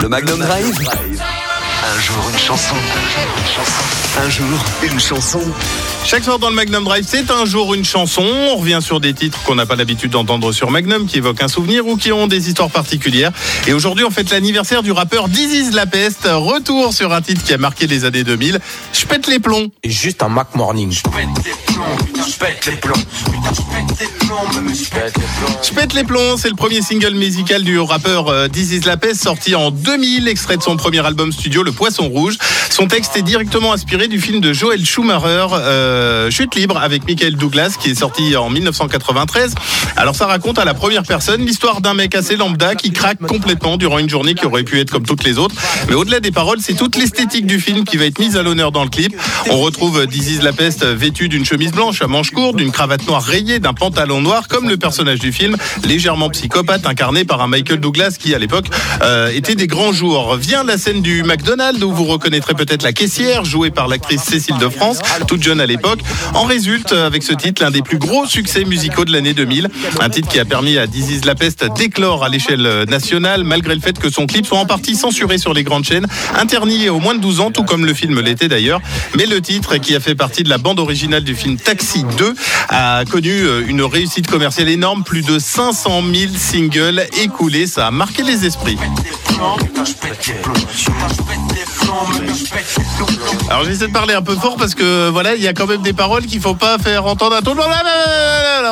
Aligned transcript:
Le 0.00 0.08
Magnum 0.08 0.38
Drive. 0.38 1.53
Un 1.86 2.00
jour 2.00 2.30
une 2.32 2.38
chanson. 2.38 2.74
Un 4.16 4.30
jour 4.30 4.46
une 4.82 4.98
chanson. 4.98 5.40
Chaque 6.06 6.24
soir 6.24 6.38
dans 6.38 6.48
le 6.48 6.54
Magnum 6.54 6.82
Drive, 6.84 7.04
c'est 7.06 7.30
un 7.30 7.44
jour 7.44 7.74
une 7.74 7.84
chanson. 7.84 8.22
On 8.22 8.56
revient 8.56 8.78
sur 8.80 9.00
des 9.00 9.12
titres 9.12 9.42
qu'on 9.42 9.54
n'a 9.54 9.66
pas 9.66 9.76
l'habitude 9.76 10.10
d'entendre 10.10 10.52
sur 10.52 10.70
Magnum, 10.70 11.06
qui 11.06 11.18
évoquent 11.18 11.42
un 11.42 11.48
souvenir 11.48 11.86
ou 11.86 11.96
qui 11.96 12.10
ont 12.10 12.26
des 12.26 12.48
histoires 12.48 12.70
particulières. 12.70 13.32
Et 13.66 13.74
aujourd'hui, 13.74 14.04
on 14.04 14.10
fête 14.10 14.30
l'anniversaire 14.30 14.82
du 14.82 14.92
rappeur 14.92 15.28
Dizzy 15.28 15.72
La 15.72 15.84
Peste. 15.84 16.26
Retour 16.30 16.94
sur 16.94 17.12
un 17.12 17.20
titre 17.20 17.44
qui 17.44 17.52
a 17.52 17.58
marqué 17.58 17.86
les 17.86 18.06
années 18.06 18.24
2000. 18.24 18.60
Je 18.92 19.04
pète 19.04 19.26
les 19.26 19.38
plombs. 19.38 19.68
Et 19.82 19.90
juste 19.90 20.22
un 20.22 20.28
Mac 20.28 20.54
Morning. 20.54 20.90
Je 20.90 21.02
pète 25.72 25.94
les 25.94 26.04
plombs, 26.04 26.36
c'est 26.36 26.48
le 26.48 26.56
premier 26.56 26.82
single 26.82 27.14
musical 27.14 27.62
du 27.62 27.78
rappeur 27.78 28.28
euh, 28.28 28.48
Dizzy 28.48 28.80
La 28.80 28.96
Peste, 28.96 29.22
sorti 29.22 29.54
en 29.54 29.70
2000, 29.70 30.28
extrait 30.28 30.56
de 30.56 30.62
son 30.62 30.76
premier 30.76 31.04
album 31.04 31.32
studio, 31.32 31.62
Le 31.62 31.72
Poisson 31.74 32.08
Rouge. 32.08 32.36
Son 32.70 32.86
texte 32.86 33.16
est 33.16 33.22
directement 33.22 33.72
inspiré 33.72 34.08
du 34.08 34.20
film 34.20 34.40
de 34.40 34.52
Joel 34.52 34.84
Schumacher, 34.84 35.46
euh, 35.52 36.30
Chute 36.30 36.54
libre, 36.54 36.76
avec 36.78 37.06
Michael 37.06 37.36
Douglas, 37.36 37.76
qui 37.78 37.90
est 37.90 37.94
sorti 37.94 38.36
en 38.36 38.50
1993. 38.50 39.54
Alors 39.96 40.16
ça 40.16 40.26
raconte 40.26 40.58
à 40.58 40.64
la 40.64 40.74
première 40.74 41.04
personne 41.04 41.44
l'histoire 41.44 41.80
d'un 41.80 41.94
mec 41.94 42.14
assez 42.14 42.36
lambda 42.36 42.74
qui 42.74 42.90
craque 42.92 43.20
complètement 43.20 43.76
durant 43.76 43.98
une 43.98 44.08
journée 44.08 44.34
qui 44.34 44.46
aurait 44.46 44.64
pu 44.64 44.80
être 44.80 44.90
comme 44.90 45.06
toutes 45.06 45.24
les 45.24 45.38
autres. 45.38 45.54
Mais 45.88 45.94
au-delà 45.94 46.20
des 46.20 46.30
paroles, 46.30 46.58
c'est 46.60 46.74
toute 46.74 46.96
l'esthétique 46.96 47.46
du 47.46 47.60
film 47.60 47.84
qui 47.84 47.96
va 47.96 48.06
être 48.06 48.18
mise 48.18 48.36
à 48.36 48.42
l'honneur 48.42 48.72
dans 48.72 48.84
le 48.84 48.90
clip. 48.90 49.14
On 49.50 49.58
retrouve 49.58 50.06
Dizzy 50.06 50.38
La 50.42 50.52
Peste 50.52 50.84
vêtu 50.84 51.28
d'une 51.28 51.44
chemise 51.44 51.72
blanche 51.72 52.02
à 52.02 52.06
manches 52.06 52.30
courtes, 52.30 52.56
d'une 52.56 52.72
cravate 52.72 53.06
noire 53.06 53.22
rayée, 53.22 53.58
d'un 53.58 53.74
pantalon 53.74 54.20
noir, 54.20 54.48
comme 54.48 54.68
le 54.68 54.76
personnage 54.76 55.18
du 55.18 55.32
film, 55.32 55.56
légèrement 55.84 56.30
psychopathe, 56.30 56.86
incarné 56.86 57.24
par 57.24 57.40
un 57.40 57.48
Michael 57.48 57.80
Douglas 57.80 58.16
qui, 58.18 58.34
à 58.34 58.38
l'époque, 58.38 58.66
euh, 59.02 59.30
était 59.32 59.54
des 59.54 59.66
grands 59.66 59.92
jours. 59.92 60.36
Vient 60.36 60.64
la 60.64 60.78
scène 60.78 61.02
du 61.02 61.22
McDonald's 61.22 61.63
où 61.82 61.92
vous 61.92 62.04
reconnaîtrez 62.04 62.54
peut-être 62.54 62.82
la 62.82 62.92
caissière, 62.92 63.44
jouée 63.44 63.70
par 63.70 63.88
l'actrice 63.88 64.22
Cécile 64.22 64.58
de 64.58 64.68
France, 64.68 64.98
toute 65.26 65.42
jeune 65.42 65.60
à 65.60 65.66
l'époque. 65.66 66.00
En 66.34 66.44
résulte, 66.44 66.92
avec 66.92 67.22
ce 67.22 67.32
titre, 67.32 67.62
l'un 67.62 67.70
des 67.70 67.82
plus 67.82 67.98
gros 67.98 68.26
succès 68.26 68.64
musicaux 68.64 69.04
de 69.04 69.12
l'année 69.12 69.32
2000. 69.32 69.68
Un 70.00 70.08
titre 70.10 70.28
qui 70.28 70.38
a 70.38 70.44
permis 70.44 70.76
à 70.76 70.86
Dizzy 70.86 71.20
La 71.24 71.34
Peste 71.34 71.64
d'éclore 71.76 72.24
à 72.24 72.28
l'échelle 72.28 72.84
nationale, 72.88 73.44
malgré 73.44 73.74
le 73.74 73.80
fait 73.80 73.98
que 73.98 74.10
son 74.10 74.26
clip 74.26 74.46
soit 74.46 74.58
en 74.58 74.66
partie 74.66 74.94
censuré 74.94 75.38
sur 75.38 75.54
les 75.54 75.62
grandes 75.62 75.84
chaînes, 75.84 76.06
interni 76.36 76.88
au 76.88 76.98
moins 76.98 77.14
de 77.14 77.20
12 77.20 77.40
ans, 77.40 77.50
tout 77.50 77.64
comme 77.64 77.86
le 77.86 77.94
film 77.94 78.20
l'était 78.20 78.48
d'ailleurs. 78.48 78.80
Mais 79.16 79.26
le 79.26 79.40
titre, 79.40 79.76
qui 79.78 79.94
a 79.94 80.00
fait 80.00 80.14
partie 80.14 80.42
de 80.42 80.50
la 80.50 80.58
bande 80.58 80.80
originale 80.80 81.24
du 81.24 81.34
film 81.34 81.56
Taxi 81.56 82.04
2, 82.18 82.34
a 82.68 83.04
connu 83.10 83.30
euh, 83.30 83.64
une 83.66 83.82
réussite 83.82 84.26
commerciale 84.26 84.68
énorme, 84.68 85.04
plus 85.04 85.22
de 85.22 85.38
500 85.38 86.02
000 86.12 86.32
singles 86.36 87.06
écoulés. 87.22 87.66
Ça 87.66 87.86
a 87.86 87.90
marqué 87.90 88.22
les 88.22 88.44
esprits. 88.44 88.76
Alors 93.48 93.64
j'essaie 93.64 93.86
de 93.88 93.92
parler 93.92 94.14
un 94.14 94.22
peu 94.22 94.34
fort 94.34 94.56
parce 94.56 94.74
que 94.74 95.08
voilà, 95.10 95.34
il 95.34 95.42
y 95.42 95.48
a 95.48 95.52
quand 95.52 95.66
même 95.66 95.82
des 95.82 95.92
paroles 95.92 96.24
qu'il 96.24 96.40
faut 96.40 96.54
pas 96.54 96.78
faire 96.78 97.06
entendre 97.06 97.36
à 97.36 97.42
tout 97.42 97.50
le 97.50 97.56
monde. 97.56 97.66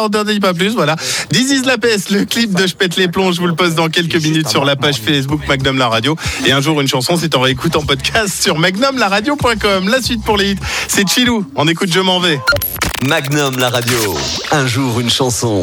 On 0.03 0.09
n'en 0.09 0.25
dit 0.25 0.41
pas 0.41 0.55
plus, 0.55 0.75
voilà. 0.75 0.97
This 1.31 1.51
is 1.51 1.63
la 1.65 1.79
peste, 1.79 2.11
le 2.11 2.25
clip 2.25 2.55
de 2.55 2.67
Je 2.67 2.75
pète 2.75 2.97
les 2.97 3.09
plombs, 3.09 3.33
je 3.33 3.41
vous 3.41 3.47
le 3.47 3.55
poste 3.55 3.75
dans 3.75 3.89
quelques 3.89 4.23
minutes 4.23 4.49
sur 4.49 4.65
la 4.65 4.77
page 4.77 4.97
Facebook 4.97 5.47
Magnum 5.47 5.79
La 5.79 5.89
Radio. 5.89 6.17
Et 6.47 6.53
un 6.53 6.61
jour 6.61 6.81
une 6.81 6.89
chanson, 6.89 7.17
c'est 7.17 7.35
en 7.35 7.41
réécoute 7.41 7.77
en 7.77 7.83
podcast 7.83 8.43
sur 8.43 8.59
magnumlaradio.com. 8.59 9.89
La 9.89 10.03
suite 10.03 10.25
pour 10.25 10.37
les 10.37 10.53
hits, 10.53 10.59
c'est 10.89 11.09
Chilou. 11.09 11.45
On 11.55 11.69
écoute 11.69 11.93
Je 11.93 12.01
m'en 12.01 12.19
vais. 12.19 12.41
Magnum 13.09 13.59
la 13.59 13.69
radio. 13.69 14.17
Un 14.53 14.67
jour 14.67 15.01
une 15.01 15.11
chanson. 15.11 15.61